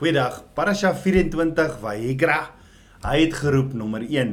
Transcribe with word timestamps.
Goeiedag. 0.00 0.38
Parasha 0.56 0.94
24 0.96 1.74
Vayikra. 1.82 2.38
Hy 3.02 3.18
het 3.18 3.34
geroep 3.36 3.74
nommer 3.76 4.00
1. 4.00 4.30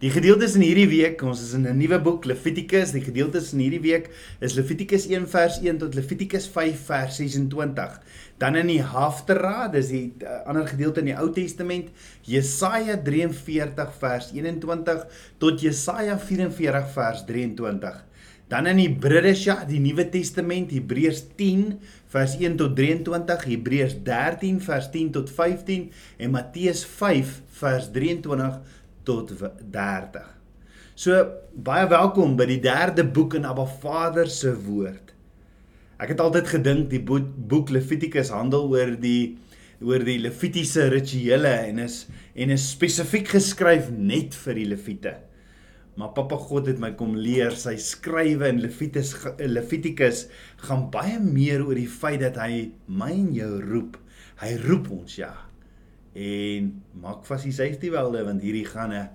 Die 0.00 0.08
gedeeltes 0.14 0.54
in 0.56 0.64
hierdie 0.64 0.86
week, 0.88 1.20
ons 1.28 1.42
is 1.44 1.50
in 1.58 1.66
'n 1.68 1.76
nuwe 1.76 1.98
boek 2.00 2.24
Levitikus. 2.24 2.94
Die 2.96 3.04
gedeeltes 3.04 3.52
in 3.52 3.60
hierdie 3.60 3.82
week 3.84 4.08
is 4.40 4.56
Levitikus 4.56 5.04
1 5.04 5.28
vers 5.28 5.60
1 5.60 5.76
tot 5.76 5.94
Levitikus 5.94 6.48
5 6.48 6.86
vers 6.86 7.20
26. 7.20 8.00
Dan 8.38 8.56
in 8.56 8.66
die 8.72 8.80
Haftara, 8.80 9.68
dis 9.68 9.88
die 9.88 10.14
uh, 10.24 10.40
ander 10.48 10.66
gedeelte 10.66 11.00
in 11.00 11.12
die 11.12 11.18
Ou 11.20 11.28
Testament, 11.28 11.92
Jesaja 12.24 12.96
43 12.96 13.92
vers 14.00 14.32
21 14.32 15.04
tot 15.36 15.60
Jesaja 15.60 16.16
44 16.16 16.88
vers 16.94 17.26
23. 17.26 18.06
Dan 18.50 18.66
in 18.66 18.80
Hebreërs, 18.82 19.44
die 19.68 19.78
Nuwe 19.78 20.08
Testament, 20.10 20.72
Hebreërs 20.74 21.22
10 21.38 21.76
vers 22.10 22.34
1 22.38 22.56
tot 22.58 22.74
23, 22.78 23.46
Hebreërs 23.52 23.96
13 24.06 24.58
vers 24.64 24.90
10 24.90 25.12
tot 25.14 25.30
15 25.30 25.86
en 26.18 26.34
Matteus 26.34 26.82
5 26.98 27.36
vers 27.60 27.90
23 27.94 28.58
tot 29.06 29.30
30. 29.70 30.26
So 30.98 31.16
baie 31.54 31.86
welkom 31.88 32.34
by 32.36 32.48
die 32.50 32.60
derde 32.60 33.06
boek 33.06 33.38
in 33.38 33.46
Abba 33.48 33.64
Vader 33.80 34.28
se 34.28 34.52
woord. 34.66 35.14
Ek 36.00 36.14
het 36.14 36.20
altyd 36.20 36.50
gedink 36.50 36.90
die 36.90 37.00
boek 37.00 37.70
Levitikus 37.72 38.32
handel 38.34 38.68
oor 38.72 38.96
die 39.00 39.38
oor 39.80 40.02
die 40.04 40.18
Levitiese 40.20 40.90
rituele 40.92 41.52
en 41.70 41.80
is 41.86 42.02
en 42.36 42.52
is 42.52 42.66
spesifiek 42.74 43.30
geskryf 43.32 43.88
net 43.94 44.36
vir 44.42 44.58
die 44.60 44.68
Lewiete. 44.74 45.14
Maar 46.00 46.14
Papa 46.16 46.38
God 46.40 46.70
het 46.70 46.78
my 46.80 46.94
kom 46.96 47.12
leer 47.18 47.52
sy 47.60 47.74
skrywe 47.76 48.48
in 48.48 48.62
Levitikus 48.62 49.12
Levitikus 49.36 50.22
gaan 50.64 50.86
baie 50.94 51.18
meer 51.20 51.60
oor 51.66 51.76
die 51.76 51.90
feit 51.90 52.22
dat 52.22 52.38
hy 52.40 52.70
my 52.88 53.10
en 53.12 53.34
jou 53.36 53.50
roep. 53.60 53.98
Hy 54.40 54.54
roep 54.62 54.88
ons 54.96 55.18
ja. 55.18 55.34
En 56.16 56.70
maak 57.02 57.26
vas 57.28 57.44
die 57.44 57.52
safety 57.52 57.92
welde 57.92 58.24
want 58.24 58.40
hierdie 58.40 58.64
gaan 58.64 58.96
'n 58.96 59.10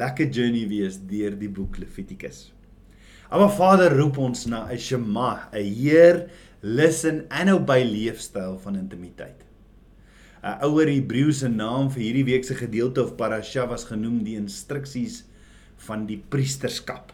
lekker 0.00 0.32
journey 0.32 0.64
wees 0.68 0.96
deur 1.12 1.36
die 1.36 1.52
boek 1.52 1.76
Levitikus. 1.78 2.52
Maar 3.30 3.52
Vader 3.52 3.96
roep 3.96 4.18
ons 4.18 4.46
na 4.46 4.64
'n 4.72 4.78
shema, 4.78 5.50
'n 5.52 5.74
heer 5.76 6.30
listen 6.62 7.26
and 7.28 7.50
obey 7.50 7.84
leefstyl 7.84 8.58
van 8.58 8.76
intimiteit. 8.76 9.44
'n 10.42 10.64
Ouer 10.64 10.88
Hebreëse 10.88 11.48
naam 11.48 11.90
vir 11.90 12.02
hierdie 12.02 12.24
week 12.24 12.44
se 12.44 12.54
gedeelte 12.54 13.04
of 13.04 13.16
parasha 13.16 13.66
was 13.66 13.84
genoem 13.84 14.24
die 14.24 14.36
instruksies 14.36 15.24
van 15.86 16.06
die 16.08 16.18
priesterskap. 16.32 17.12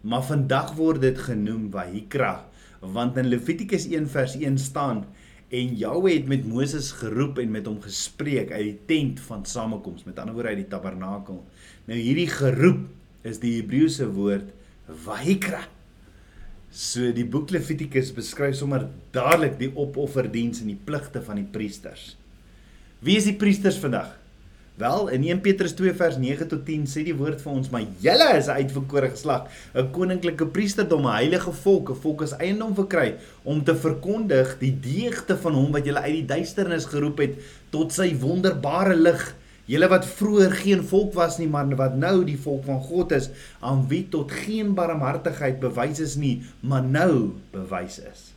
Maar 0.00 0.24
vandag 0.24 0.74
word 0.78 1.02
dit 1.04 1.18
genoem 1.20 1.68
Vayikra, 1.72 2.46
want 2.80 3.18
in 3.20 3.28
Levitikus 3.28 3.84
1 3.90 4.08
vers 4.08 4.36
1 4.40 4.56
staan 4.58 5.04
en 5.50 5.74
Jahwe 5.76 6.12
het 6.14 6.28
met 6.30 6.46
Moses 6.46 6.92
geroep 7.00 7.40
en 7.42 7.50
met 7.50 7.66
hom 7.66 7.80
gespreek 7.82 8.52
uit 8.54 8.62
die 8.62 8.78
tent 8.86 9.20
van 9.26 9.42
samekoms, 9.44 10.06
met 10.06 10.18
ander 10.22 10.36
woorde 10.36 10.54
uit 10.54 10.62
die 10.62 10.70
tabernakel. 10.70 11.42
Nou 11.90 11.98
hierdie 11.98 12.28
geroep 12.30 12.86
is 13.26 13.42
die 13.42 13.56
Hebreëse 13.58 14.06
woord 14.14 14.52
Vayikra. 15.04 15.64
So 16.70 17.10
die 17.14 17.26
boek 17.26 17.50
Levitikus 17.50 18.12
beskryf 18.14 18.54
sommer 18.60 18.86
dadelik 19.14 19.58
die 19.58 19.72
opofferdiens 19.74 20.62
en 20.62 20.70
die 20.70 20.78
pligte 20.78 21.22
van 21.26 21.42
die 21.42 21.48
priesters. 21.50 22.14
Wie 23.02 23.18
is 23.18 23.26
die 23.26 23.36
priesters 23.38 23.80
vandag? 23.82 24.19
Wel, 24.80 25.08
in 25.08 25.24
1 25.28 25.40
Petrus 25.44 25.74
2 25.76 25.92
vers 25.92 26.14
9 26.16 26.46
tot 26.48 26.62
10 26.64 26.86
sê 26.88 27.02
die 27.04 27.12
woord 27.12 27.42
vir 27.44 27.52
ons, 27.52 27.68
maar 27.68 27.82
julle 28.00 28.28
is 28.38 28.46
'n 28.48 28.62
uitverkore 28.64 29.10
geslag, 29.12 29.48
'n 29.76 29.90
koninklike 29.92 30.46
priesterdom, 30.54 31.04
'n 31.04 31.16
heilige 31.20 31.52
volk, 31.52 31.90
'n 31.90 32.00
volk 32.00 32.22
as 32.22 32.32
eiendom 32.40 32.72
verkry 32.74 33.16
om 33.44 33.60
te 33.64 33.74
verkondig 33.76 34.56
die 34.58 34.72
deugde 34.72 35.36
van 35.36 35.52
hom 35.54 35.72
wat 35.72 35.84
julle 35.84 36.00
uit 36.00 36.14
die 36.20 36.30
duisternis 36.32 36.86
geroep 36.86 37.18
het 37.18 37.34
tot 37.70 37.92
sy 37.92 38.16
wonderbare 38.16 38.96
lig. 38.96 39.36
Julle 39.66 39.88
wat 39.88 40.06
vroeër 40.06 40.50
geen 40.50 40.82
volk 40.82 41.12
was 41.14 41.38
nie, 41.38 41.48
maar 41.48 41.76
wat 41.76 41.96
nou 41.96 42.24
die 42.24 42.38
volk 42.38 42.64
van 42.64 42.80
God 42.80 43.12
is, 43.12 43.28
aan 43.60 43.84
wie 43.88 44.08
tot 44.08 44.32
geen 44.32 44.74
barmhartigheid 44.74 45.60
bewys 45.60 46.00
is 46.00 46.16
nie, 46.16 46.42
maar 46.60 46.82
nou 46.82 47.32
bewys 47.52 47.98
is. 47.98 48.32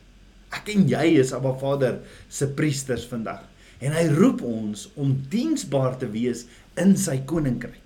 Ek 0.51 0.75
en 0.75 0.87
jy 0.87 1.19
is 1.23 1.33
Abba 1.33 1.53
Vader 1.53 1.99
se 2.27 2.47
priesters 2.47 3.05
vandag 3.05 3.52
en 3.79 3.95
hy 3.95 4.07
roep 4.13 4.41
ons 4.45 4.88
om 5.00 5.16
diensbaar 5.29 5.97
te 6.01 6.09
wees 6.11 6.45
in 6.79 6.95
sy 7.00 7.19
koninkryk. 7.29 7.79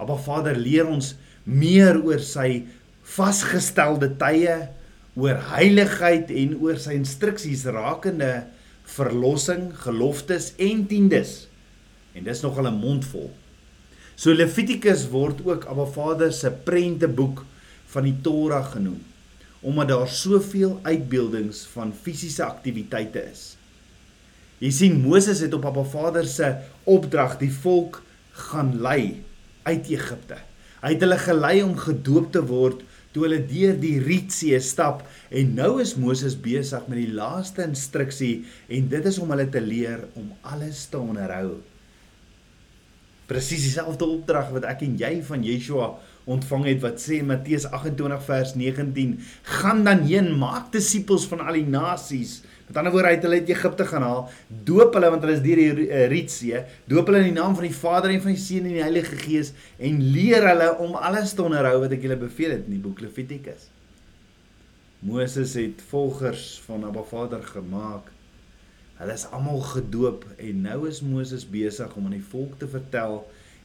Abba 0.00 0.16
Vader 0.20 0.58
leer 0.58 0.88
ons 0.90 1.14
meer 1.44 2.00
oor 2.02 2.22
sy 2.24 2.64
vasgestelde 3.14 4.10
tye, 4.20 4.56
oor 5.14 5.38
heiligheid 5.52 6.32
en 6.34 6.56
oor 6.64 6.78
sy 6.80 6.96
instruksies 6.98 7.64
rakende 7.70 8.44
verlossing, 8.96 9.70
geloftes 9.84 10.52
en 10.58 10.84
tiendes. 10.90 11.44
En 12.14 12.26
dis 12.26 12.42
nog 12.42 12.58
al 12.58 12.68
'n 12.68 12.80
mond 12.80 13.04
vol. 13.04 13.30
So 14.16 14.32
Levitikus 14.32 15.08
word 15.10 15.42
ook 15.44 15.64
Abba 15.64 15.86
Vader 15.86 16.32
se 16.32 16.50
prenteboek 16.50 17.44
van 17.86 18.04
die 18.04 18.16
Torah 18.22 18.72
genoem 18.72 19.02
omdat 19.64 19.88
daar 19.88 20.08
soveel 20.08 20.78
uitbeeldings 20.82 21.62
van 21.72 21.94
fisiese 22.02 22.44
aktiwiteite 22.44 23.22
is. 23.30 23.53
Jy 24.62 24.70
sien 24.70 25.00
Moses 25.02 25.42
het 25.42 25.54
op 25.56 25.64
Papa 25.66 25.82
Vader 25.82 26.26
se 26.30 26.52
opdrag 26.90 27.38
die 27.40 27.50
volk 27.50 28.02
gaan 28.50 28.74
lei 28.82 29.22
uit 29.66 29.90
Egipte. 29.90 30.38
Hy 30.84 30.92
het 30.94 31.02
hulle 31.02 31.18
gelei 31.18 31.56
om 31.64 31.74
gedoop 31.80 32.30
te 32.34 32.42
word 32.44 32.82
toe 33.14 33.24
hulle 33.28 33.40
deur 33.46 33.76
die 33.78 33.96
Rietsee 34.02 34.58
stap 34.62 35.04
en 35.34 35.54
nou 35.58 35.76
is 35.82 35.94
Moses 35.98 36.34
besig 36.34 36.88
met 36.90 36.98
die 36.98 37.12
laaste 37.14 37.62
instruksie 37.66 38.42
en 38.68 38.90
dit 38.90 39.06
is 39.10 39.20
om 39.22 39.30
hulle 39.34 39.46
te 39.50 39.62
leer 39.62 40.02
om 40.18 40.32
alles 40.42 40.84
te 40.90 40.98
onderhou. 40.98 41.60
Presies 43.30 43.64
dieselfde 43.64 44.04
opdrag 44.04 44.50
wat 44.52 44.66
ek 44.68 44.82
en 44.84 44.98
jy 45.00 45.14
van 45.24 45.46
Yeshua 45.46 45.94
ontvang 46.30 46.66
het 46.72 46.82
wat 46.82 47.00
sê 47.00 47.20
Matteus 47.24 47.64
28 47.70 48.26
vers 48.26 48.54
19 48.58 49.14
gaan 49.60 49.84
dan 49.86 50.04
heen 50.08 50.32
maak 50.40 50.70
disippels 50.74 51.24
van 51.30 51.46
al 51.46 51.56
die 51.60 51.68
nasies 51.68 52.42
Met 52.66 52.78
ander 52.80 52.94
woorde, 52.94 53.10
hy 53.10 53.16
het 53.18 53.24
hulle 53.26 53.40
uit 53.42 53.50
Egipte 53.52 53.84
gaan 53.84 54.06
haal, 54.06 54.22
doop 54.64 54.94
hulle 54.96 55.10
want 55.12 55.24
hulle 55.26 55.36
is 55.36 55.42
deur 55.44 55.60
die 55.60 55.84
uh, 55.84 56.06
Rietsee, 56.08 56.62
doop 56.88 57.10
hulle 57.10 57.20
in 57.20 57.28
die 57.28 57.36
naam 57.36 57.56
van 57.58 57.66
die 57.66 57.76
Vader 57.76 58.14
en 58.14 58.22
van 58.24 58.32
die 58.32 58.40
Seun 58.40 58.64
en 58.70 58.78
die 58.78 58.84
Heilige 58.84 59.18
Gees 59.20 59.52
en 59.76 60.00
leer 60.14 60.48
hulle 60.48 60.70
om 60.84 60.96
alles 60.96 61.36
te 61.36 61.44
onderhou 61.44 61.76
wat 61.84 61.92
ek 61.92 62.06
julle 62.06 62.16
beveel 62.22 62.56
het 62.56 62.64
in 62.64 62.78
die 62.78 62.82
boek 62.86 63.04
Levitikus. 63.04 63.68
Moses 65.04 65.52
het 65.60 65.84
volgers 65.90 66.46
van 66.64 66.86
Abba 66.88 67.04
Vader 67.04 67.42
gemaak. 67.44 68.08
Hulle 68.96 69.12
is 69.12 69.26
almal 69.36 69.60
gedoop 69.74 70.24
en 70.38 70.64
nou 70.64 70.78
is 70.88 71.02
Moses 71.04 71.44
besig 71.44 71.92
om 71.98 72.08
aan 72.08 72.16
die 72.16 72.28
volk 72.32 72.56
te 72.62 72.68
vertel 72.70 73.20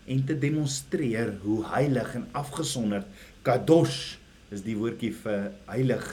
en 0.09 0.23
te 0.27 0.35
demonstreer 0.35 1.37
hoe 1.45 1.61
heilig 1.71 2.15
en 2.19 2.25
afgesonderd 2.35 3.07
kadosh 3.47 4.17
is 4.51 4.65
die 4.65 4.75
woordjie 4.75 5.13
vir 5.21 5.53
heilig 5.69 6.09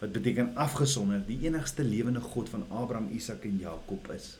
wat 0.00 0.12
beteken 0.12 0.54
afgesonder, 0.56 1.20
die 1.26 1.42
enigste 1.44 1.84
lewende 1.84 2.22
God 2.24 2.48
van 2.48 2.64
Abraham, 2.70 3.10
Isak 3.12 3.44
en 3.44 3.58
Jakob 3.60 4.08
is. 4.14 4.38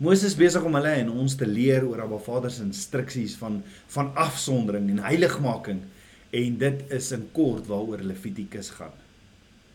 Moses 0.00 0.32
besig 0.32 0.64
om 0.64 0.78
hulle 0.78 0.94
en 1.02 1.10
ons 1.12 1.34
te 1.36 1.44
leer 1.44 1.84
oor 1.84 2.00
Abba 2.06 2.16
Vader 2.24 2.52
se 2.52 2.62
instruksies 2.64 3.34
van 3.36 3.58
van 3.92 4.14
afsondering 4.16 4.86
en 4.88 5.02
heiligmaking 5.04 5.82
en 6.40 6.56
dit 6.62 6.94
is 6.96 7.10
in 7.12 7.26
kort 7.36 7.68
waaroor 7.68 8.00
Levitikus 8.08 8.70
gaan. 8.78 8.94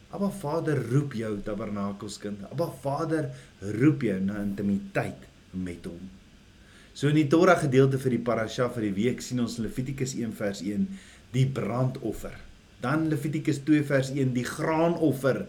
Abba 0.10 0.32
Vader 0.34 0.82
roep 0.90 1.14
jou 1.14 1.36
tabernakelskind. 1.46 2.42
Abba 2.50 2.72
Vader 2.82 3.30
roep 3.78 4.08
jou 4.08 4.18
na 4.24 4.40
intimiteit 4.42 5.30
met 5.52 5.86
hom. 5.86 6.10
So 6.96 7.12
in 7.12 7.20
die 7.20 7.28
Torah 7.30 7.60
gedeelte 7.62 8.00
vir 8.02 8.16
die 8.16 8.24
parasha 8.26 8.70
vir 8.74 8.88
die 8.88 8.96
week 8.98 9.22
sien 9.22 9.44
ons 9.44 9.60
Levitikus 9.62 10.16
1 10.18 10.34
vers 10.40 10.64
1 10.66 10.90
die 11.36 11.46
brandoffer. 11.46 12.34
Dan 12.86 13.10
Levitikus 13.10 13.64
2 13.66 13.84
vers 13.90 14.14
1 14.14 14.34
die 14.36 14.46
graanoffer. 14.46 15.46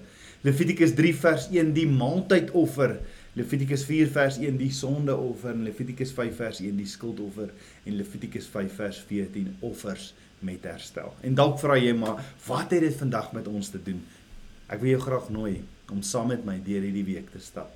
Levitikus 0.47 0.95
3 0.97 1.15
vers 1.21 1.49
1 1.53 1.75
die 1.77 1.87
maaltydoffer. 1.91 2.97
Levitikus 3.37 3.85
4 3.85 4.09
vers 4.09 4.39
1 4.41 4.57
die 4.57 4.73
sondeoffer 4.73 5.53
en 5.53 5.67
Levitikus 5.67 6.15
5 6.17 6.39
vers 6.41 6.61
1 6.65 6.79
die 6.81 6.89
skuldoffer 6.89 7.51
en 7.85 7.97
Levitikus 7.99 8.47
5 8.49 8.79
vers 8.79 9.01
14 9.11 9.51
offers 9.61 10.15
met 10.47 10.65
herstel. 10.65 11.13
En 11.21 11.37
dalk 11.37 11.59
vra 11.61 11.77
jy 11.77 11.93
maar 11.97 12.23
wat 12.47 12.73
het 12.73 12.87
dit 12.87 12.97
vandag 12.97 13.35
met 13.37 13.51
ons 13.51 13.69
te 13.75 13.81
doen? 13.85 13.99
Ek 14.73 14.81
wil 14.81 14.95
jou 14.95 15.03
graag 15.05 15.27
nooi 15.35 15.59
om 15.93 16.01
saam 16.03 16.33
met 16.33 16.47
my 16.49 16.57
deur 16.65 16.87
hierdie 16.87 17.05
week 17.07 17.29
te 17.35 17.43
stap. 17.43 17.75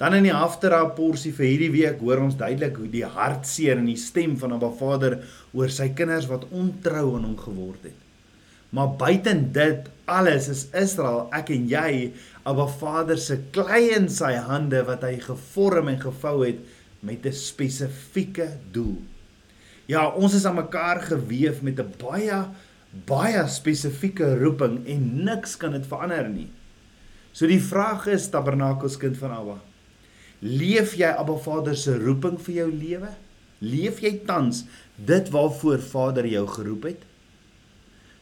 Dan 0.00 0.14
in 0.16 0.28
die 0.30 0.36
aftera 0.36 0.84
porsie 0.96 1.32
vir 1.36 1.48
hierdie 1.48 1.72
week 1.74 1.98
hoor 2.00 2.22
ons 2.22 2.38
duidelik 2.38 2.78
hoe 2.80 2.88
die 2.92 3.04
hartseer 3.04 3.82
en 3.82 3.90
die 3.90 3.98
stem 4.00 4.38
van 4.38 4.54
'n 4.54 4.70
Vader 4.78 5.18
oor 5.52 5.68
sy 5.68 5.90
kinders 5.90 6.30
wat 6.30 6.46
ontrou 6.50 7.16
aan 7.16 7.26
hom 7.26 7.36
geword 7.36 7.82
het. 7.90 8.09
Maar 8.70 8.94
buiten 8.96 9.52
dit 9.52 9.88
alles 10.10 10.48
is 10.48 10.66
Israel, 10.74 11.28
ek 11.34 11.50
en 11.54 11.68
jy, 11.70 12.12
Abba 12.46 12.66
Vader 12.66 13.18
se 13.18 13.36
klei 13.54 13.90
in 13.94 14.08
sy 14.10 14.32
hande 14.46 14.82
wat 14.86 15.04
hy 15.06 15.16
gevorm 15.22 15.90
en 15.92 16.00
gevou 16.00 16.40
het 16.44 16.58
met 17.00 17.26
'n 17.26 17.32
spesifieke 17.32 18.48
doel. 18.72 18.98
Ja, 19.86 20.08
ons 20.08 20.34
is 20.34 20.44
aan 20.46 20.54
mekaar 20.54 21.00
gewewe 21.02 21.62
met 21.62 21.78
'n 21.80 21.94
baie 21.98 22.46
baie 23.06 23.48
spesifieke 23.48 24.38
roeping 24.38 24.86
en 24.86 25.24
niks 25.24 25.56
kan 25.56 25.72
dit 25.72 25.86
verander 25.86 26.28
nie. 26.28 26.48
So 27.32 27.46
die 27.46 27.62
vraag 27.62 28.08
is 28.10 28.30
tabernakelskind 28.30 29.18
van 29.20 29.30
Abba. 29.30 29.60
Leef 30.40 30.96
jy 30.98 31.10
Abba 31.12 31.36
Vader 31.36 31.76
se 31.76 31.94
roeping 31.98 32.40
vir 32.40 32.54
jou 32.54 32.70
lewe? 32.72 33.12
Leef 33.60 34.00
jy 34.00 34.20
tans 34.26 34.64
dit 34.96 35.30
waarvoor 35.30 35.78
Vader 35.78 36.26
jou 36.26 36.46
geroep 36.48 36.82
het? 36.90 37.09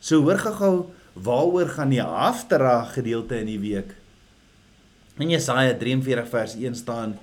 So 0.01 0.23
hoor 0.23 0.39
gou 0.39 0.75
waaroor 1.19 1.69
gaan 1.75 1.91
die 1.91 2.03
haftara 2.03 2.85
gedeelte 2.95 3.41
in 3.41 3.51
die 3.51 3.61
week. 3.61 3.95
In 5.19 5.33
Jesaja 5.33 5.75
43 5.75 6.29
vers 6.31 6.55
1 6.55 6.79
staan 6.79 7.17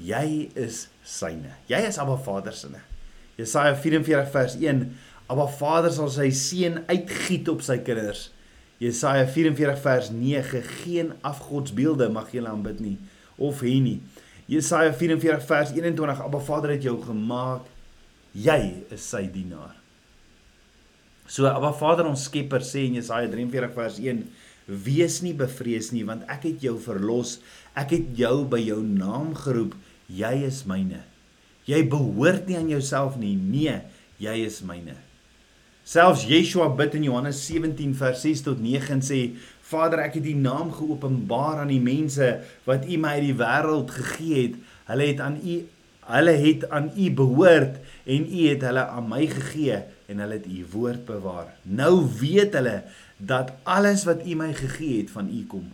jy 0.00 0.48
is 0.56 0.86
syne. 1.04 1.52
Jy 1.68 1.82
is 1.88 1.98
Abba 2.00 2.16
Vader 2.16 2.56
se. 2.56 2.72
Jesaja 3.36 3.74
44 3.76 4.30
vers 4.32 4.56
1 4.56 4.86
Abba 5.30 5.46
Vader 5.46 5.92
sal 5.92 6.08
sy 6.12 6.30
seën 6.34 6.80
uitgiet 6.88 7.48
op 7.52 7.60
sy 7.64 7.78
kinders. 7.84 8.30
Jesaja 8.80 9.26
44 9.28 9.82
vers 9.84 10.08
9 10.14 10.62
geen 10.80 11.12
afgodsbeelde 11.20 12.08
mag 12.12 12.32
jy 12.32 12.46
aanbid 12.48 12.80
nie 12.80 12.96
of 13.40 13.60
hê 13.64 13.76
nie. 13.80 13.98
Jesaja 14.50 14.92
44 14.96 15.44
vers 15.46 15.74
21 15.76 16.24
Abba 16.24 16.40
Vader 16.44 16.74
het 16.74 16.88
jou 16.88 16.96
gemaak. 17.04 17.68
Jy 18.32 18.86
is 18.94 19.04
sy 19.04 19.26
dienaar. 19.32 19.79
So 21.30 21.46
Abba 21.46 21.70
Vader 21.70 22.08
ons 22.10 22.24
Skepper 22.26 22.64
sê 22.66 22.88
in 22.88 22.96
Jesaja 22.98 23.28
43 23.30 23.70
vers 23.76 23.98
1 24.02 24.24
wees 24.66 25.20
nie 25.22 25.34
bevrees 25.38 25.92
nie 25.94 26.02
want 26.08 26.24
ek 26.26 26.48
het 26.48 26.64
jou 26.66 26.74
verlos. 26.82 27.36
Ek 27.78 27.94
het 27.94 28.08
jou 28.18 28.42
by 28.50 28.58
jou 28.64 28.80
naam 28.82 29.30
geroep. 29.38 29.76
Jy 30.10 30.32
is 30.48 30.64
myne. 30.66 31.04
Jy 31.70 31.84
behoort 31.92 32.50
nie 32.50 32.58
aan 32.58 32.72
jouself 32.72 33.14
nie. 33.20 33.36
Nee, 33.38 33.76
jy 34.18 34.34
is 34.42 34.58
myne. 34.66 34.96
Selfs 35.86 36.26
Yeshua 36.26 36.66
bid 36.74 36.98
in 36.98 37.06
Johannes 37.06 37.38
17 37.46 37.94
vers 37.98 38.26
6 38.26 38.42
tot 38.50 38.58
9 38.62 38.98
en 38.98 39.06
sê 39.06 39.20
Vader 39.70 40.02
ek 40.02 40.18
het 40.18 40.26
u 40.26 40.34
naam 40.34 40.74
geopenbaar 40.74 41.62
aan 41.62 41.70
die 41.70 41.82
mense 41.82 42.40
wat 42.66 42.90
u 42.90 42.98
my 42.98 43.20
uit 43.20 43.28
die 43.28 43.38
wêreld 43.38 43.94
gegee 43.94 44.42
het 44.48 44.58
hulle 44.90 45.06
het 45.12 45.22
aan 45.22 45.38
u 45.38 45.60
hulle 46.10 46.34
het 46.42 46.66
aan 46.74 46.90
u 46.98 47.10
behoort 47.22 47.78
en 48.04 48.26
u 48.26 48.46
het 48.48 48.64
hulle 48.68 48.86
aan 48.86 49.08
my 49.08 49.26
gegee 49.26 49.82
en 50.06 50.22
hulle 50.24 50.38
het 50.38 50.46
u 50.46 50.64
woord 50.72 51.04
bewaar 51.08 51.52
nou 51.62 51.94
weet 52.20 52.56
hulle 52.58 52.82
dat 53.16 53.52
alles 53.62 54.04
wat 54.08 54.26
u 54.26 54.34
my 54.34 54.52
gegee 54.54 55.02
het 55.02 55.10
van 55.10 55.28
u 55.28 55.44
kom 55.46 55.68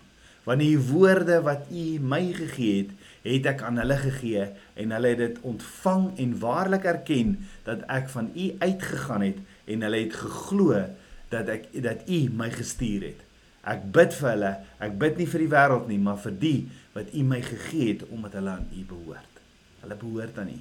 want 0.47 0.63
die 0.63 0.79
woorde 0.79 1.41
wat 1.43 1.67
u 1.71 1.87
my 2.01 2.23
gegee 2.33 2.77
het 2.83 2.95
het 3.27 3.51
ek 3.55 3.63
aan 3.67 3.81
hulle 3.83 3.97
gegee 3.99 4.45
en 4.75 4.95
hulle 4.95 5.15
het 5.15 5.23
dit 5.25 5.41
ontvang 5.43 6.13
en 6.23 6.39
waarlik 6.39 6.85
erken 6.87 7.35
dat 7.67 7.83
ek 7.91 8.09
van 8.13 8.31
u 8.35 8.53
uitgegaan 8.59 9.27
het 9.27 9.43
en 9.67 9.83
hulle 9.83 10.05
het 10.05 10.15
geglo 10.15 10.85
dat 11.29 11.51
ek 11.51 11.71
dat 11.83 12.07
U 12.07 12.21
my 12.39 12.51
gestuur 12.55 13.09
het. 13.11 13.23
Ek 13.67 13.83
bid 13.95 14.15
vir 14.15 14.31
hulle, 14.31 14.53
ek 14.83 14.95
bid 15.01 15.19
nie 15.19 15.29
vir 15.31 15.43
die 15.43 15.51
wêreld 15.51 15.89
nie, 15.91 15.99
maar 15.99 16.21
vir 16.23 16.37
die 16.39 16.59
wat 16.95 17.11
U 17.13 17.27
my 17.27 17.43
gegee 17.45 17.95
het 17.95 18.07
omdat 18.09 18.39
hulle 18.39 18.55
aan 18.55 18.69
U 18.71 18.87
behoort. 18.93 19.43
Hulle 19.83 19.99
behoort 20.03 20.39
aan 20.43 20.55
U. 20.55 20.61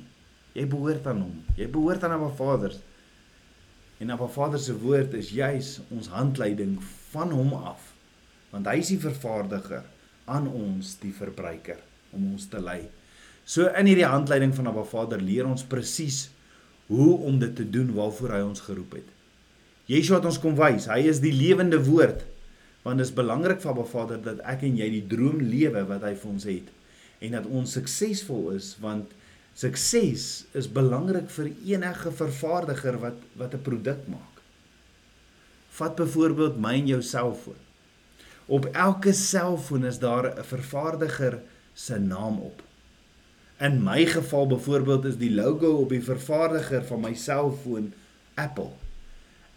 Jy 0.56 0.66
behoort 0.72 1.08
aan 1.12 1.24
hom. 1.26 1.40
Jy 1.60 1.68
behoort 1.72 2.04
aan 2.08 2.16
Abba 2.16 2.30
Vader. 2.38 2.76
En 4.00 4.12
Abba 4.16 4.28
Vader 4.32 4.62
se 4.62 4.76
woord 4.80 5.16
is 5.20 5.34
juis 5.36 5.80
ons 5.90 6.08
handleiding 6.14 6.78
van 7.12 7.34
hom 7.36 7.52
af. 7.58 7.92
Want 8.54 8.70
hy 8.72 8.80
is 8.80 8.94
die 8.94 9.02
vervaardiger 9.04 9.84
aan 10.32 10.48
ons 10.48 10.96
die 11.02 11.12
verbruiker 11.16 11.82
om 12.16 12.32
ons 12.32 12.48
te 12.52 12.62
lei. 12.64 12.86
So 13.46 13.68
in 13.78 13.90
hierdie 13.92 14.08
handleiding 14.08 14.56
van 14.56 14.72
Abba 14.72 14.86
Vader 14.88 15.22
leer 15.22 15.48
ons 15.48 15.66
presies 15.68 16.30
hoe 16.88 17.12
om 17.28 17.38
dit 17.42 17.52
te 17.58 17.66
doen 17.68 17.92
waarvoor 17.98 18.38
hy 18.38 18.42
ons 18.46 18.64
geroep 18.64 18.96
het. 19.02 19.12
Yeshua 19.92 20.18
het 20.18 20.30
ons 20.32 20.40
kom 20.42 20.56
wys, 20.58 20.88
hy 20.90 21.04
is 21.10 21.20
die 21.22 21.34
lewende 21.36 21.78
woord. 21.86 22.24
Want 22.86 23.02
dit 23.02 23.10
is 23.10 23.14
belangrik 23.18 23.60
vir 23.62 23.74
Abba 23.74 23.86
Vader 23.90 24.24
dat 24.24 24.42
ek 24.48 24.64
en 24.66 24.80
jy 24.80 24.88
die 24.94 25.06
droom 25.12 25.44
lewe 25.44 25.84
wat 25.90 26.06
hy 26.08 26.16
vir 26.16 26.32
ons 26.32 26.48
het 26.48 26.72
en 27.24 27.38
dat 27.38 27.46
ons 27.48 27.72
suksesvol 27.78 28.52
is 28.56 28.74
want 28.84 29.14
sukses 29.56 30.46
is 30.52 30.68
belangrik 30.68 31.30
vir 31.32 31.52
enige 31.66 32.12
vervaardiger 32.12 33.00
wat 33.00 33.20
wat 33.40 33.54
'n 33.54 33.62
produk 33.62 34.08
maak. 34.08 34.36
Vat 35.70 35.96
byvoorbeeld 35.96 36.60
my 36.60 36.74
en 36.74 36.88
jou 36.88 37.02
selfoon. 37.02 37.62
Op 38.46 38.66
elke 38.66 39.14
selfoon 39.14 39.86
is 39.86 40.00
daar 40.00 40.26
'n 40.40 40.44
vervaardiger 40.44 41.40
se 41.74 42.00
naam 42.00 42.40
op. 42.40 42.62
In 43.60 43.84
my 43.84 44.06
geval 44.06 44.48
byvoorbeeld 44.48 45.06
is 45.06 45.18
die 45.18 45.34
logo 45.34 45.76
op 45.76 45.90
die 45.90 46.04
vervaardiger 46.04 46.84
van 46.86 47.00
my 47.00 47.14
selfoon 47.14 47.94
Apple. 48.34 48.70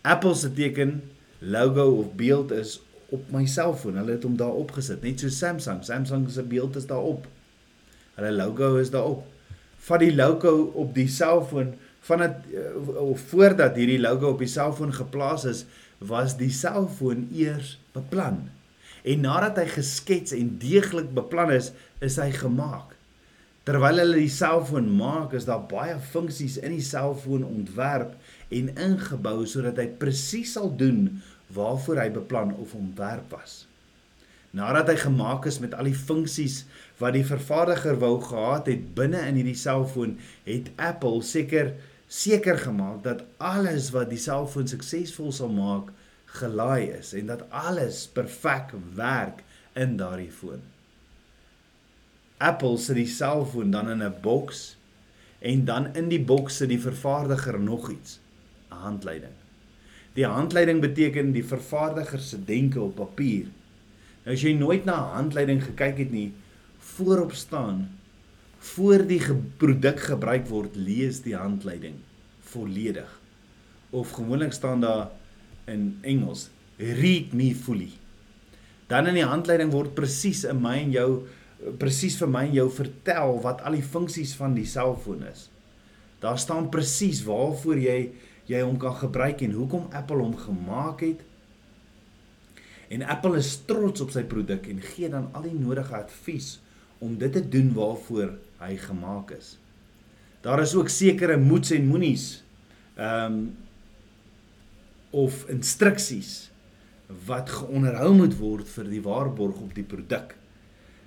Apple 0.01 0.35
se 0.35 0.53
teken, 0.53 1.03
logo 1.39 1.91
of 1.91 2.15
beeld 2.15 2.51
is 2.51 2.81
op 3.09 3.31
my 3.31 3.47
selfoon. 3.47 3.97
Hulle 3.97 4.11
het 4.11 4.23
hom 4.23 4.37
daar 4.37 4.55
opgesit, 4.55 5.03
net 5.03 5.21
so 5.21 5.29
Samsung. 5.29 5.85
Samsung 5.85 6.31
se 6.31 6.43
beeld 6.43 6.77
is 6.77 6.87
daarop. 6.87 7.27
Hulle 8.15 8.33
logo 8.33 8.77
is 8.77 8.91
daarop. 8.91 9.27
Vat 9.89 10.05
die 10.05 10.15
logo 10.15 10.53
op 10.77 10.93
die 10.97 11.09
selfoon 11.09 11.73
van 12.09 12.25
dit 12.25 12.55
eh, 12.61 13.01
of 13.03 13.25
voordat 13.33 13.77
hierdie 13.81 14.01
logo 14.01 14.35
op 14.35 14.45
die 14.45 14.51
selfoon 14.51 14.93
geplaas 14.97 15.47
is, 15.49 15.65
was 15.99 16.37
die 16.39 16.53
selfoon 16.55 17.27
eers 17.35 17.77
beplan. 17.97 18.47
En 19.09 19.25
nadat 19.25 19.59
hy 19.63 19.67
geskets 19.79 20.35
en 20.37 20.57
deeglik 20.61 21.11
beplan 21.17 21.53
is, 21.55 21.73
is 22.05 22.19
hy 22.21 22.31
gemaak. 22.37 22.95
Terwyl 23.69 24.01
hulle 24.01 24.21
die 24.23 24.33
selfoon 24.33 24.89
maak, 24.97 25.35
is 25.37 25.45
daar 25.49 25.67
baie 25.69 25.99
funksies 26.13 26.57
in 26.63 26.73
die 26.73 26.85
selfoon 26.85 27.45
ontwerp 27.45 28.15
en 28.55 28.71
ingebou 28.81 29.43
sodat 29.49 29.81
hy 29.83 29.91
presies 30.01 30.55
sal 30.57 30.71
doen 30.81 31.19
waarvoor 31.53 32.01
hy 32.01 32.09
beplan 32.15 32.55
of 32.57 32.73
ontwerp 32.77 33.35
was. 33.37 33.68
Nadat 34.57 34.89
hy 34.89 34.97
gemaak 34.97 35.47
is 35.47 35.59
met 35.61 35.75
al 35.77 35.91
die 35.91 35.99
funksies 35.99 36.63
wat 37.01 37.13
die 37.13 37.27
vervaardiger 37.27 37.99
wou 38.01 38.17
gehad 38.25 38.71
het 38.71 38.95
binne 38.97 39.21
in 39.29 39.37
hierdie 39.37 39.59
selfoon, 39.59 40.17
het 40.49 40.71
Apple 40.77 41.21
seker 41.23 41.75
seker 42.09 42.57
gemaak 42.57 43.03
dat 43.05 43.27
alles 43.37 43.91
wat 43.93 44.09
die 44.09 44.21
selfoon 44.21 44.69
suksesvol 44.71 45.29
sal 45.37 45.53
maak, 45.53 45.93
gelaai 46.39 46.89
is 46.97 47.13
en 47.17 47.29
dat 47.29 47.45
alles 47.53 48.07
perfek 48.13 48.73
werk 48.97 49.45
in 49.77 49.97
daardie 50.01 50.33
foon. 50.33 50.65
Apple 52.39 52.79
sit 52.79 52.97
die 52.97 53.11
selfoon 53.11 53.73
dan 53.75 53.91
in 53.91 54.03
'n 54.03 54.15
boks 54.23 54.77
en 55.41 55.65
dan 55.65 55.95
in 55.95 56.09
die 56.09 56.21
boks 56.21 56.57
sit 56.57 56.69
die 56.69 56.81
vervaardiger 56.81 57.61
nog 57.61 57.91
iets, 57.91 58.21
'n 58.71 58.75
handleiding. 58.75 59.37
Die 60.15 60.27
handleiding 60.27 60.81
beteken 60.81 61.33
die 61.33 61.45
vervaardiger 61.45 62.19
se 62.19 62.45
denke 62.45 62.81
op 62.81 62.95
papier. 62.95 63.47
As 64.29 64.43
jy 64.45 64.53
nooit 64.59 64.85
na 64.85 64.99
handleiding 65.15 65.63
gekyk 65.65 66.03
het 66.05 66.13
nie, 66.13 66.29
voorop 66.95 67.33
staan 67.33 67.87
voor 68.75 69.05
die 69.09 69.21
ge 69.23 69.37
produk 69.61 70.03
gebruik 70.11 70.49
word, 70.51 70.77
lees 70.77 71.23
die 71.25 71.37
handleiding 71.39 71.97
volledig. 72.51 73.09
Of 73.91 74.13
gewoonlik 74.19 74.53
staan 74.53 74.83
daar 74.85 75.09
in 75.71 75.97
Engels, 76.03 76.49
read 76.77 77.33
me 77.33 77.55
fully. 77.55 77.93
Dan 78.89 79.09
in 79.09 79.21
die 79.21 79.27
handleiding 79.27 79.73
word 79.73 79.95
presies 79.97 80.45
in 80.49 80.61
my 80.61 80.77
en 80.83 80.93
jou 80.93 81.11
presies 81.81 82.17
vir 82.21 82.31
my 82.31 82.45
en 82.49 82.57
jou 82.57 82.69
vertel 82.71 83.39
wat 83.45 83.63
al 83.67 83.77
die 83.79 83.85
funksies 83.85 84.35
van 84.39 84.55
die 84.57 84.67
selfoon 84.69 85.25
is. 85.29 85.49
Daar 86.23 86.39
staan 86.39 86.71
presies 86.73 87.25
waarvoor 87.27 87.81
jy 87.83 87.99
jy 88.49 88.61
hom 88.65 88.79
kan 88.81 88.95
gebruik 88.97 89.43
en 89.45 89.57
hoekom 89.59 89.91
Apple 89.93 90.23
hom 90.23 90.37
gemaak 90.41 91.03
het. 91.05 91.25
En 92.89 93.05
Apple 93.05 93.37
is 93.37 93.51
trots 93.69 94.01
op 94.01 94.13
sy 94.15 94.25
produk 94.29 94.67
en 94.71 94.81
gee 94.95 95.11
dan 95.13 95.29
al 95.37 95.45
die 95.45 95.57
nodige 95.57 95.97
advies 95.99 96.57
om 97.05 97.19
dit 97.21 97.33
te 97.33 97.43
doen 97.45 97.71
waarvoor 97.77 98.35
hy 98.63 98.75
gemaak 98.81 99.33
is. 99.37 99.57
Daar 100.43 100.63
is 100.63 100.75
ook 100.75 100.89
sekere 100.93 101.37
moets 101.37 101.75
en 101.77 101.89
moenies 101.89 102.29
ehm 102.99 103.33
um, 103.33 103.41
of 105.11 105.47
instruksies 105.49 106.51
wat 107.25 107.49
geonderhou 107.49 108.11
moet 108.13 108.35
word 108.37 108.69
vir 108.69 108.91
die 108.93 109.01
waarborg 109.01 109.63
op 109.65 109.71
die 109.73 109.87
produk. 109.89 110.35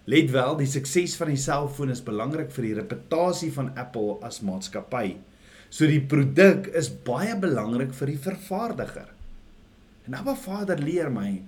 Let 0.10 0.32
wel, 0.34 0.56
die 0.58 0.70
sukses 0.70 1.14
van 1.20 1.30
die 1.30 1.38
selfoon 1.38 1.94
is 1.94 2.02
belangrik 2.02 2.50
vir 2.56 2.66
die 2.66 2.78
reputasie 2.80 3.52
van 3.54 3.70
Apple 3.78 4.18
as 4.26 4.42
maatskappy. 4.42 5.20
So 5.70 5.86
die 5.86 6.02
produk 6.02 6.72
is 6.74 6.90
baie 6.90 7.36
belangrik 7.38 7.94
vir 7.94 8.16
die 8.16 8.22
vervaardiger. 8.24 9.12
En 10.10 10.18
Abba 10.18 10.34
Vader 10.36 10.82
leer 10.82 11.14
my 11.14 11.44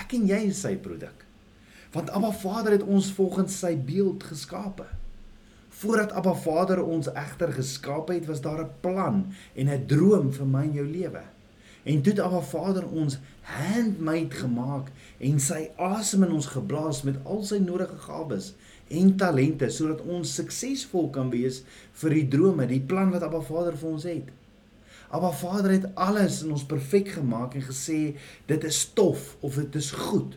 ek 0.00 0.16
en 0.18 0.26
jy 0.30 0.40
is 0.50 0.62
sy 0.64 0.76
produk. 0.76 1.26
Want 1.94 2.10
Abba 2.14 2.30
Vader 2.32 2.76
het 2.78 2.86
ons 2.86 3.10
volgens 3.12 3.58
sy 3.64 3.74
beeld 3.76 4.24
geskape. 4.24 4.86
Voordat 5.80 6.12
Abba 6.12 6.34
Vader 6.34 6.82
ons 6.84 7.10
egter 7.12 7.52
geskaap 7.52 8.10
het, 8.12 8.26
was 8.26 8.40
daar 8.40 8.62
'n 8.64 8.70
plan 8.80 9.32
en 9.54 9.68
'n 9.68 9.86
droom 9.86 10.32
vir 10.32 10.46
my 10.46 10.62
en 10.62 10.72
jou 10.72 10.86
lewe. 10.86 11.22
En 11.82 12.02
toe 12.02 12.12
het 12.12 12.20
Abba 12.20 12.40
Vader 12.40 12.88
ons 12.88 13.18
handmade 13.40 14.36
gemaak 14.36 14.90
en 15.18 15.40
sy 15.40 15.70
asem 15.76 16.22
in 16.22 16.32
ons 16.32 16.46
geblaas 16.46 17.02
met 17.02 17.16
al 17.24 17.42
sy 17.42 17.58
nodige 17.58 17.96
gawes 18.04 18.54
en 18.88 19.16
talente 19.16 19.70
sodat 19.70 20.02
ons 20.02 20.34
suksesvol 20.34 21.10
kan 21.10 21.30
wees 21.30 21.62
vir 22.02 22.10
die 22.10 22.28
drome, 22.28 22.66
die 22.66 22.80
plan 22.80 23.10
wat 23.10 23.22
Abba 23.22 23.40
Vader 23.40 23.76
vir 23.76 23.90
ons 23.90 24.02
het. 24.02 24.28
Abba 25.10 25.32
Vader 25.34 25.70
het 25.70 25.88
alles 25.94 26.42
in 26.42 26.52
ons 26.54 26.64
perfek 26.64 27.08
gemaak 27.16 27.56
en 27.58 27.66
gesê 27.66 27.98
dit 28.46 28.64
is 28.64 28.80
stof 28.86 29.34
of 29.40 29.58
dit 29.58 29.74
is 29.74 29.90
goed. 29.90 30.36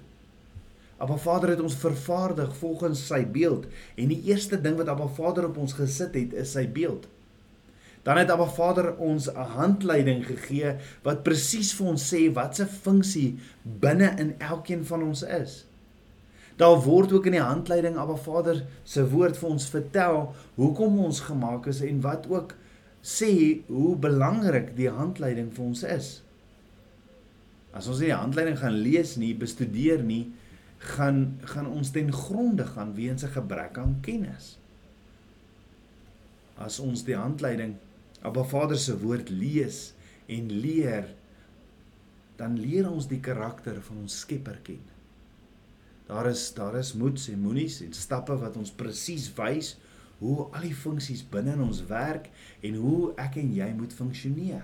Abba 0.97 1.17
Vader 1.17 1.53
het 1.53 1.61
ons 1.61 1.75
vervaardig 1.77 2.55
volgens 2.57 3.01
sy 3.07 3.21
beeld 3.25 3.67
en 3.95 4.09
die 4.09 4.21
eerste 4.31 4.57
ding 4.61 4.79
wat 4.79 4.89
Abba 4.89 5.09
Vader 5.13 5.49
op 5.51 5.59
ons 5.61 5.75
gesit 5.77 6.17
het 6.17 6.33
is 6.33 6.55
sy 6.57 6.65
beeld. 6.65 7.05
Dan 8.03 8.17
het 8.17 8.31
Abba 8.33 8.47
Vader 8.49 8.95
ons 8.97 9.29
'n 9.29 9.45
handleiding 9.57 10.25
gegee 10.25 10.75
wat 11.03 11.23
presies 11.23 11.73
vir 11.73 11.87
ons 11.87 12.13
sê 12.13 12.33
wat 12.33 12.55
se 12.55 12.65
funksie 12.65 13.37
binne 13.63 14.15
in 14.17 14.35
elkeen 14.39 14.85
van 14.85 15.03
ons 15.03 15.21
is. 15.21 15.65
Daar 16.57 16.81
word 16.81 17.11
ook 17.11 17.25
in 17.25 17.31
die 17.31 17.41
handleiding 17.41 17.97
Abba 17.97 18.15
Vader 18.15 18.65
se 18.83 19.09
woord 19.09 19.37
vir 19.37 19.49
ons 19.49 19.69
vertel 19.69 20.33
hoekom 20.55 20.99
ons 20.99 21.19
gemaak 21.19 21.67
is 21.67 21.81
en 21.81 22.01
wat 22.01 22.27
ook 22.29 22.55
sê 23.03 23.63
hoe 23.67 23.95
belangrik 23.99 24.71
die 24.77 24.89
handleiding 24.89 25.51
vir 25.51 25.65
ons 25.65 25.83
is. 25.83 26.11
As 27.75 27.89
ons 27.91 27.99
die 27.99 28.13
handleiding 28.13 28.57
gaan 28.61 28.79
lees 28.85 29.17
nie, 29.19 29.33
bestudeer 29.35 30.03
nie, 30.05 30.31
gaan 30.83 31.39
gaan 31.47 31.67
ons 31.67 31.91
ten 31.95 32.11
gronde 32.11 32.65
gaan 32.67 32.93
weens 32.95 33.23
'n 33.23 33.35
gebrek 33.35 33.77
aan 33.77 33.99
kennis. 34.01 34.57
As 36.57 36.79
ons 36.79 37.03
die 37.03 37.15
handleiding 37.15 37.75
Abba 38.21 38.43
Vader 38.43 38.77
se 38.77 38.95
woord 38.99 39.29
lees 39.29 39.93
en 40.27 40.51
leer, 40.61 41.09
dan 42.35 42.59
leer 42.59 42.89
ons 42.89 43.07
die 43.07 43.19
karakter 43.19 43.81
van 43.81 43.97
ons 43.97 44.19
Skepper 44.19 44.59
ken. 44.63 44.83
Daar 46.07 46.29
is 46.29 46.53
daar 46.53 46.75
is 46.79 46.93
moeds 46.93 47.27
en 47.29 47.39
moenies 47.39 47.81
en 47.81 47.93
stappe 47.93 48.35
wat 48.39 48.57
ons 48.57 48.71
presies 48.71 49.27
wys 49.35 49.75
hoe 50.23 50.47
al 50.55 50.63
die 50.63 50.75
funksies 50.75 51.23
binne 51.31 51.57
in 51.57 51.65
ons 51.65 51.81
werk 51.89 52.29
en 52.63 52.79
hoe 52.79 53.11
ek 53.19 53.35
en 53.41 53.51
jy 53.55 53.67
moet 53.75 53.95
funksioneer. 53.95 54.63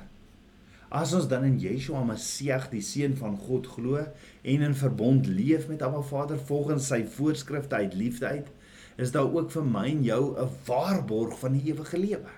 As 0.89 1.11
ons 1.13 1.27
dan 1.29 1.43
in 1.45 1.59
Yeshua 1.61 2.01
Messie, 2.07 2.55
die 2.71 2.81
seun 2.81 3.13
van 3.19 3.35
God 3.37 3.67
glo 3.75 3.99
en 3.99 4.63
in 4.65 4.73
verbond 4.73 5.27
leef 5.27 5.67
met 5.69 5.83
Abba 5.85 6.01
Vader 6.01 6.39
volgens 6.49 6.87
sy 6.89 7.03
voorskrifte 7.17 7.75
uit 7.75 7.97
liefde 7.99 8.25
uit, 8.25 8.47
is 8.99 9.11
daar 9.11 9.29
ook 9.29 9.51
vir 9.51 9.67
my 9.67 9.85
en 9.91 10.03
jou 10.03 10.23
'n 10.33 10.49
waarborg 10.65 11.39
van 11.39 11.53
die 11.53 11.71
ewige 11.71 11.97
lewe. 11.97 12.31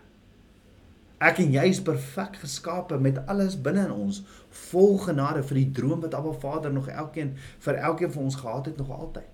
Ek 1.22 1.38
en 1.38 1.52
jy 1.54 1.64
is 1.70 1.82
perfek 1.82 2.36
geskape 2.42 2.98
met 2.98 3.26
alles 3.28 3.62
binne 3.62 3.86
in 3.86 3.92
ons, 3.92 4.24
vol 4.50 4.98
genade 4.98 5.44
vir 5.44 5.56
die 5.56 5.72
droom 5.72 6.02
wat 6.02 6.14
Abba 6.14 6.32
Vader 6.32 6.74
nog 6.74 6.88
elkeen 6.88 7.36
vir 7.60 7.76
elkeen 7.76 8.12
van 8.12 8.24
ons 8.24 8.36
gehad 8.36 8.66
het 8.66 8.78
nog 8.78 8.90
altyd. 8.90 9.30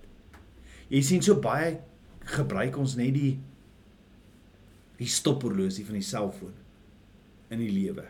Jy 0.88 1.02
sien 1.02 1.22
so 1.22 1.40
baie 1.40 1.80
gebruik 2.20 2.78
ons 2.78 2.96
net 2.96 3.14
die 3.14 3.40
die 4.98 5.10
stophorlosie 5.10 5.86
van 5.86 6.00
die 6.00 6.06
selfoon 6.06 6.54
in 7.54 7.62
die 7.62 7.72
lewe. 7.72 8.06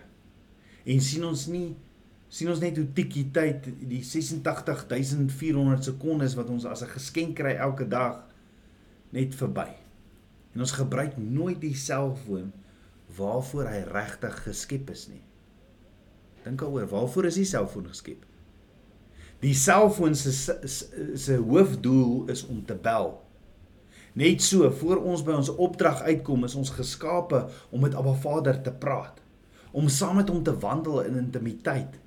En 0.87 1.03
sien 1.03 1.25
ons 1.27 1.47
nie 1.51 1.75
sien 2.27 2.49
ons 2.51 2.59
net 2.59 2.75
hoe 2.75 2.89
tikkie 2.91 3.29
tyd 3.31 3.69
die 3.87 4.01
86400 4.03 5.85
sekondes 5.87 6.35
wat 6.35 6.49
ons 6.51 6.65
as 6.67 6.83
'n 6.83 6.91
geskenk 6.91 7.37
kry 7.39 7.55
elke 7.55 7.87
dag 7.87 8.25
net 9.11 9.35
verby. 9.35 9.69
En 10.53 10.59
ons 10.59 10.71
gebruik 10.71 11.17
nooit 11.17 11.61
die 11.61 11.75
selfoon 11.75 12.51
waarvoor 13.17 13.67
hy 13.69 13.83
regtig 13.87 14.43
geskep 14.43 14.89
is 14.89 15.07
nie. 15.07 15.23
Dink 16.43 16.59
daaroor, 16.59 16.87
waarvoor 16.87 17.25
is 17.25 17.35
die 17.35 17.45
selfoon 17.45 17.87
geskep? 17.87 18.25
Die 19.39 19.53
selfoon 19.53 20.15
se 20.15 20.31
se 21.15 21.35
hoofdoel 21.35 22.29
is 22.29 22.45
om 22.45 22.65
te 22.65 22.75
bel. 22.75 23.26
Net 24.17 24.41
so, 24.41 24.65
voor 24.79 25.03
ons 25.05 25.21
by 25.21 25.35
ons 25.37 25.51
opdrag 25.61 26.01
uitkom, 26.07 26.47
is 26.47 26.55
ons 26.57 26.73
geskape 26.73 27.43
om 27.69 27.83
met 27.85 27.93
Abba 27.97 28.15
Vader 28.17 28.57
te 28.65 28.73
praat, 28.73 29.19
om 29.77 29.91
saam 29.93 30.17
met 30.17 30.31
hom 30.33 30.41
te 30.43 30.55
wandel 30.57 31.03
in 31.05 31.19
intimiteit. 31.19 31.99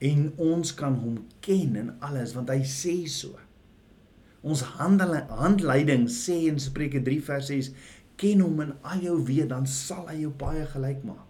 En 0.00 0.30
ons 0.40 0.72
kan 0.76 0.96
hom 1.02 1.18
ken 1.44 1.76
in 1.76 1.92
alles 2.04 2.32
want 2.36 2.48
hy 2.52 2.62
sê 2.68 2.96
so. 3.12 3.36
Ons 4.46 4.62
handel 4.78 5.18
handleiding 5.36 6.06
sê 6.12 6.46
in 6.48 6.60
Spreuke 6.62 7.02
3 7.04 7.20
vers 7.28 7.52
6 7.52 7.70
ken 8.20 8.40
hom 8.44 8.60
in 8.64 8.74
al 8.80 9.04
jou 9.04 9.16
weë 9.28 9.48
dan 9.52 9.68
sal 9.68 10.06
hy 10.08 10.22
jou 10.22 10.32
baie 10.32 10.64
gelyk 10.72 11.04
maak. 11.04 11.25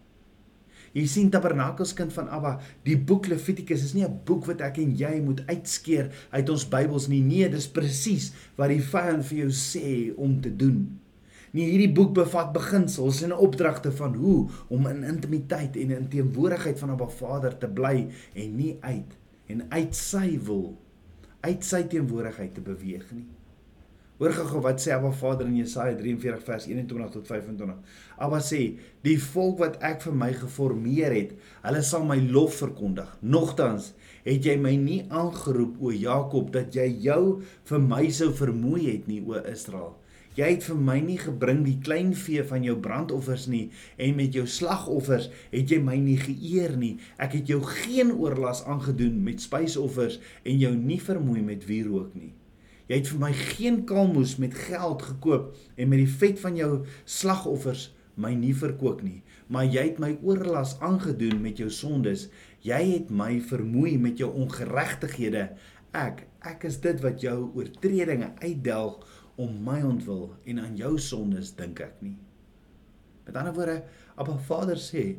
Jy 0.96 1.04
sien 1.12 1.28
Tabernakelskind 1.28 2.14
van 2.16 2.30
Abba, 2.32 2.54
die 2.86 2.96
boek 2.96 3.26
Levitikus 3.28 3.82
is 3.84 3.92
nie 3.94 4.04
'n 4.04 4.20
boek 4.24 4.46
wat 4.48 4.62
ek 4.64 4.78
en 4.78 4.96
jy 4.96 5.20
moet 5.20 5.42
uitskeer 5.46 6.08
uit 6.32 6.48
ons 6.48 6.68
Bybels 6.68 7.08
nie. 7.08 7.20
Nee, 7.20 7.48
dis 7.50 7.68
presies 7.68 8.32
wat 8.56 8.68
die 8.68 8.80
vyand 8.80 9.24
vir 9.24 9.38
jou 9.38 9.50
sê 9.50 10.16
om 10.16 10.40
te 10.40 10.56
doen. 10.56 10.98
Nee, 11.52 11.68
hierdie 11.70 11.92
boek 11.92 12.14
bevat 12.14 12.52
beginsels 12.52 13.22
en 13.22 13.36
opdragte 13.36 13.92
van 13.92 14.14
hoe 14.14 14.48
om 14.68 14.86
in 14.86 15.04
intimiteit 15.04 15.76
en 15.76 15.90
in 15.90 16.08
teenwoordigheid 16.08 16.78
van 16.78 16.90
Abba 16.90 17.08
Vader 17.08 17.58
te 17.58 17.68
bly 17.68 18.08
en 18.34 18.56
nie 18.56 18.76
uit 18.80 19.16
en 19.46 19.66
uit 19.68 19.94
sy 19.94 20.38
wil 20.42 20.76
uit 21.40 21.64
sy 21.64 21.82
teenwoordigheid 21.82 22.54
te 22.54 22.60
beweeg 22.60 23.12
nie. 23.12 23.35
Hoor 24.16 24.32
gou 24.32 24.62
wat 24.64 24.78
sê 24.80 24.94
Abba 24.94 25.10
Vader 25.12 25.44
in 25.44 25.58
Jesaja 25.58 25.92
43 25.98 26.44
vers 26.46 26.66
21 26.70 27.10
tot 27.12 27.26
25. 27.28 27.96
Abba 28.16 28.38
sê: 28.40 28.78
"Die 29.04 29.18
volk 29.20 29.58
wat 29.60 29.74
ek 29.84 30.00
vir 30.06 30.14
my 30.16 30.30
geformeer 30.32 31.12
het, 31.12 31.34
hulle 31.66 31.82
sal 31.84 32.06
my 32.08 32.16
lof 32.32 32.56
verkondig. 32.62 33.10
Nogtans 33.20 33.90
het 34.24 34.48
jy 34.48 34.54
my 34.56 34.72
nie 34.80 35.02
aangeroep 35.10 35.82
o 35.82 35.92
Jakob 35.92 36.48
dat 36.54 36.72
jy 36.72 36.86
jou 37.04 37.42
vir 37.68 37.84
my 37.90 38.08
sou 38.08 38.30
vermoei 38.32 38.86
het 38.86 39.04
nie 39.06 39.20
o 39.20 39.36
Israel. 39.52 39.92
Jy 40.36 40.48
het 40.54 40.64
vir 40.64 40.80
my 40.88 40.96
nie 41.00 41.18
gebring 41.20 41.62
die 41.68 41.76
klein 41.84 42.14
vee 42.14 42.42
van 42.44 42.64
jou 42.64 42.78
brandoffers 42.80 43.46
nie 43.52 43.70
en 43.98 44.16
met 44.16 44.32
jou 44.32 44.46
slagoffers 44.46 45.28
het 45.52 45.68
jy 45.68 45.82
my 45.82 45.96
nie 46.00 46.16
geëer 46.16 46.76
nie. 46.80 46.96
Ek 47.18 47.36
het 47.36 47.52
jou 47.52 47.60
geen 47.60 48.16
oorlas 48.16 48.64
aangedoen 48.64 49.22
met 49.28 49.44
spysoffers 49.44 50.20
en 50.44 50.58
jou 50.58 50.74
nie 50.74 51.00
vermoei 51.00 51.42
met 51.42 51.68
wierook 51.68 52.16
nie." 52.16 52.32
Jy 52.86 53.00
het 53.00 53.08
vir 53.10 53.20
my 53.22 53.32
geen 53.34 53.80
kalmoes 53.88 54.36
met 54.38 54.54
geld 54.54 55.02
gekoop 55.02 55.54
en 55.74 55.88
met 55.90 56.02
die 56.04 56.16
vet 56.20 56.38
van 56.42 56.58
jou 56.58 56.70
slagoffers 57.04 57.88
my 58.16 58.30
nie 58.38 58.54
verkoop 58.56 59.02
nie, 59.04 59.20
maar 59.52 59.66
jy 59.68 59.90
het 59.90 59.98
my 60.00 60.14
oorlas 60.24 60.76
aangedoen 60.84 61.42
met 61.42 61.58
jou 61.60 61.68
sondes. 61.72 62.28
Jy 62.64 62.78
het 62.94 63.10
my 63.12 63.36
vermoei 63.44 63.96
met 64.00 64.22
jou 64.22 64.30
ongeregtighede. 64.32 65.50
Ek, 65.96 66.24
ek 66.40 66.64
is 66.70 66.78
dit 66.84 67.02
wat 67.04 67.20
jou 67.24 67.36
oortredinge 67.58 68.32
uitdelg 68.40 69.04
om 69.36 69.58
my 69.66 69.82
ontwil 69.84 70.30
en 70.48 70.62
aan 70.62 70.78
jou 70.80 70.96
sondes 71.02 71.52
dink 71.58 71.82
ek 71.84 72.00
nie. 72.00 72.16
Met 73.26 73.36
ander 73.36 73.54
woorde, 73.56 73.80
Abba 74.16 74.38
Vader 74.46 74.80
sê, 74.80 75.10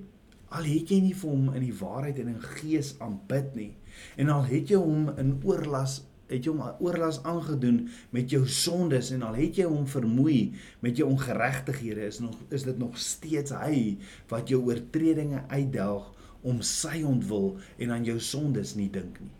al 0.55 0.65
het 0.65 0.91
jy 0.91 1.01
nie 1.03 1.15
vir 1.17 1.29
hom 1.29 1.49
in 1.51 1.65
die 1.65 1.75
waarheid 1.75 2.21
en 2.23 2.31
in 2.31 2.43
gees 2.55 2.93
aanbid 3.03 3.51
nie 3.57 3.71
en 4.15 4.29
al 4.31 4.45
het 4.47 4.71
jy 4.71 4.79
hom 4.79 5.09
in 5.19 5.33
oorlas 5.43 5.99
het 6.27 6.43
jy 6.43 6.51
hom 6.51 6.63
oorlas 6.83 7.21
aangedoen 7.27 7.85
met 8.15 8.31
jou 8.31 8.43
sondes 8.51 9.13
en 9.15 9.23
al 9.27 9.37
het 9.39 9.59
jy 9.59 9.67
hom 9.69 9.87
vermoei 9.87 10.53
met 10.83 10.99
jou 10.99 11.07
ongeregtighede 11.09 12.07
is 12.07 12.19
nog 12.23 12.35
is 12.53 12.67
dit 12.67 12.77
nog 12.77 12.97
steeds 12.99 13.55
hy 13.55 13.97
wat 14.31 14.51
jou 14.51 14.61
oortredinge 14.67 15.43
uitdelg 15.47 16.11
om 16.47 16.61
sy 16.65 17.01
ontwil 17.07 17.55
en 17.81 17.93
aan 17.95 18.05
jou 18.07 18.17
sondes 18.23 18.75
nie 18.77 18.89
dink 18.93 19.19
nie. 19.23 19.33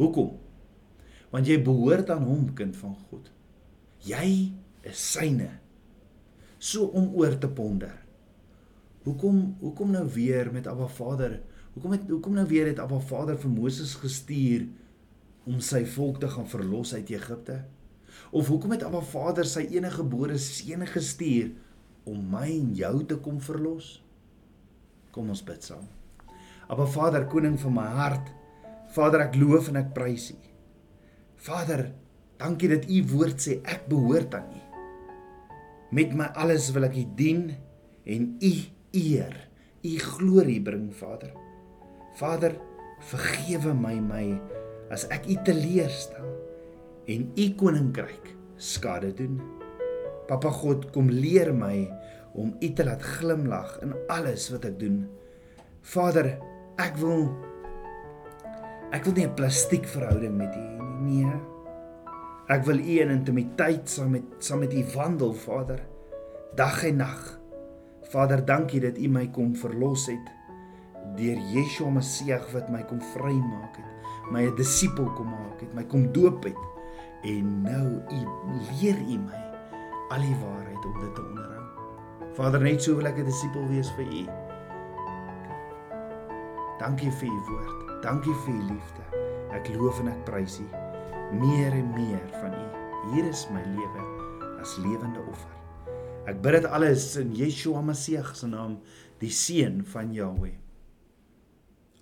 Hoekom? 0.00 0.34
Want 1.32 1.48
jy 1.48 1.58
behoort 1.64 2.10
aan 2.12 2.26
hom 2.26 2.50
kind 2.56 2.76
van 2.76 2.96
God. 3.08 3.30
Jy 4.04 4.52
is 4.88 5.04
syne. 5.12 5.48
So 6.62 6.90
om 6.98 7.12
oor 7.18 7.38
te 7.40 7.48
ponder. 7.50 7.94
Hoekom 9.06 9.56
hoekom 9.62 9.94
nou 9.94 10.04
weer 10.14 10.52
met 10.54 10.68
Abba 10.70 10.86
Vader? 10.90 11.40
Hoekom 11.74 11.96
het 11.96 12.10
hoekom 12.10 12.36
nou 12.38 12.46
weer 12.50 12.68
het 12.70 12.82
Abba 12.82 13.00
Vader 13.02 13.38
vir 13.38 13.50
Moses 13.50 13.94
gestuur? 13.98 14.68
Om 15.48 15.60
sy 15.64 15.82
volk 15.96 16.20
te 16.22 16.30
gaan 16.30 16.48
verlos 16.48 16.94
uit 16.94 17.10
Egipte? 17.14 17.62
Of 18.32 18.48
hoekom 18.48 18.74
het 18.76 18.84
Abba 18.86 19.02
Vader 19.04 19.48
sy 19.48 19.66
enige 19.74 20.00
gebore 20.00 20.38
seun 20.40 20.86
gestuur 20.88 21.50
om 22.08 22.22
my 22.32 22.46
en 22.50 22.70
jou 22.76 22.94
te 23.08 23.18
kom 23.22 23.40
verlos? 23.42 23.98
Kom 25.12 25.28
ons 25.32 25.44
bid 25.44 25.64
saam. 25.64 25.84
Abba 26.72 26.86
Vader, 26.88 27.26
koning 27.28 27.58
van 27.60 27.74
my 27.76 27.88
hart, 27.98 28.30
Vader, 28.92 29.26
ek 29.26 29.36
loof 29.40 29.70
en 29.72 29.80
ek 29.80 29.92
prys 29.96 30.30
U. 30.34 30.38
Vader, 31.42 31.86
dankie 32.40 32.70
dat 32.72 32.88
U 32.88 32.98
woord 33.12 33.40
sê 33.40 33.58
ek 33.64 33.86
behoort 33.90 34.36
aan 34.36 34.50
U. 34.52 34.62
Met 35.92 36.12
my 36.16 36.30
alles 36.40 36.70
wil 36.72 36.88
ek 36.88 36.96
U 37.00 37.06
dien 37.18 37.46
en 38.08 38.28
U 38.40 38.52
eer, 38.96 39.36
U 39.84 39.92
glorie 40.16 40.60
bring, 40.64 40.90
Vader. 40.96 41.32
Vader, 42.20 42.56
vergewe 43.08 43.72
my 43.76 43.96
my 44.00 44.26
as 44.92 45.06
ek 45.14 45.26
u 45.32 45.38
teleurstel 45.46 46.28
en 47.10 47.30
u 47.34 47.46
koninkryk 47.58 48.34
skade 48.60 49.10
doen. 49.16 49.40
Papa 50.28 50.52
God, 50.54 50.90
kom 50.94 51.10
leer 51.10 51.50
my 51.56 51.88
om 52.38 52.52
u 52.60 52.68
te 52.72 52.84
laat 52.86 53.02
glimlag 53.18 53.74
in 53.84 53.94
alles 54.12 54.48
wat 54.52 54.68
ek 54.68 54.78
doen. 54.80 55.02
Vader, 55.94 56.36
ek 56.80 57.00
wil 57.00 57.26
ek 58.92 59.04
wil 59.08 59.16
nie 59.16 59.26
'n 59.26 59.34
plastiek 59.34 59.88
verhouding 59.88 60.36
met 60.36 60.54
u 60.54 60.64
nie. 61.02 61.24
Nee. 61.24 61.40
Ek 62.52 62.64
wil 62.64 62.78
u 62.78 63.00
in 63.00 63.10
intimiteit 63.10 63.88
saam 63.88 64.10
met 64.10 64.22
saam 64.38 64.58
met 64.60 64.74
u 64.74 64.84
wandel, 64.94 65.32
Vader, 65.32 65.80
dag 66.54 66.84
en 66.84 66.96
nag. 66.96 67.40
Vader, 68.12 68.44
dankie 68.44 68.80
dat 68.80 68.98
u 68.98 69.08
my 69.08 69.30
kom 69.30 69.56
verlos 69.56 70.06
het 70.06 70.26
deur 71.16 71.38
Yeshua 71.52 71.90
Messie 71.90 72.38
wat 72.52 72.70
my 72.70 72.82
kom 72.88 73.00
vrymaak 73.14 73.76
het 73.76 73.92
my 74.32 74.46
'n 74.46 74.56
disipel 74.56 75.12
kom 75.12 75.28
maak 75.28 75.60
het, 75.60 75.74
my 75.74 75.84
kom 75.84 76.12
doop 76.12 76.44
het 76.44 76.56
en 77.22 77.62
nou 77.62 77.88
u 78.08 78.20
leer 78.80 78.98
u 78.98 79.18
my 79.18 79.40
al 80.10 80.20
die 80.20 80.36
waarheid 80.40 80.84
om 80.84 81.00
dit 81.00 81.14
te 81.14 81.22
onderhou. 81.22 81.64
Vader, 82.34 82.60
net 82.60 82.82
so 82.82 82.96
wil 82.96 83.06
ek 83.06 83.18
'n 83.18 83.24
disipel 83.24 83.68
wees 83.68 83.90
vir 83.96 84.06
u. 84.06 84.24
Dankie 86.78 87.10
vir 87.10 87.28
u 87.28 87.40
woord. 87.48 88.02
Dankie 88.02 88.34
vir 88.34 88.54
u 88.54 88.62
liefde. 88.62 89.04
Ek 89.52 89.68
loof 89.68 90.00
en 90.00 90.08
ek 90.08 90.24
prys 90.24 90.60
u 90.60 90.66
meer 91.32 91.72
en 91.72 91.92
meer 91.94 92.24
van 92.40 92.52
u. 92.52 92.66
Hier 93.12 93.24
is 93.24 93.48
my 93.50 93.62
lewe 93.64 94.02
as 94.60 94.76
lewende 94.76 95.20
offer. 95.30 95.56
Ek 96.26 96.42
bid 96.42 96.52
dit 96.52 96.64
alles 96.64 97.16
in 97.16 97.34
Yeshua 97.34 97.80
Messie 97.80 98.22
se 98.32 98.46
naam, 98.46 98.80
die 99.18 99.30
seun 99.30 99.84
van 99.84 100.12
Jahweh. 100.12 100.61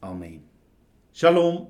Amen. 0.03 0.43
Shalom. 1.13 1.69